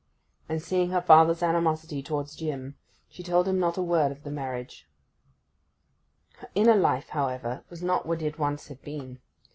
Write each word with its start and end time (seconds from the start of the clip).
And 0.49 0.63
seeing 0.63 0.89
her 0.89 0.99
father's 0.99 1.43
animosity 1.43 2.01
towards 2.01 2.35
Jim, 2.35 2.75
she 3.07 3.21
told 3.21 3.47
him 3.47 3.59
not 3.59 3.77
a 3.77 3.83
word 3.83 4.11
of 4.11 4.23
the 4.23 4.31
marriage. 4.31 4.89
Her 6.37 6.49
inner 6.55 6.73
life, 6.75 7.09
however, 7.09 7.63
was 7.69 7.83
not 7.83 8.07
what 8.07 8.23
it 8.23 8.39
once 8.39 8.69
had 8.69 8.81
been. 8.81 9.19